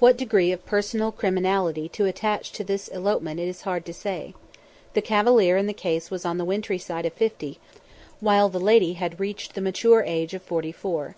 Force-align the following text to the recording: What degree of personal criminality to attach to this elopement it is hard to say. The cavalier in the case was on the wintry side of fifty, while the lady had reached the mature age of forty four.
What 0.00 0.18
degree 0.18 0.52
of 0.52 0.66
personal 0.66 1.10
criminality 1.10 1.88
to 1.88 2.04
attach 2.04 2.52
to 2.52 2.62
this 2.62 2.88
elopement 2.88 3.40
it 3.40 3.48
is 3.48 3.62
hard 3.62 3.86
to 3.86 3.94
say. 3.94 4.34
The 4.92 5.00
cavalier 5.00 5.56
in 5.56 5.66
the 5.66 5.72
case 5.72 6.10
was 6.10 6.26
on 6.26 6.36
the 6.36 6.44
wintry 6.44 6.76
side 6.76 7.06
of 7.06 7.14
fifty, 7.14 7.58
while 8.20 8.50
the 8.50 8.60
lady 8.60 8.92
had 9.00 9.18
reached 9.18 9.54
the 9.54 9.62
mature 9.62 10.02
age 10.02 10.34
of 10.34 10.42
forty 10.42 10.72
four. 10.72 11.16